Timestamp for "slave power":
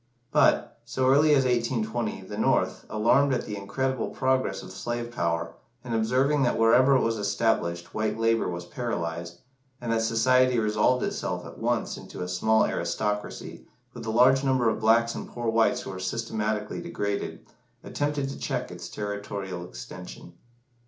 4.71-5.53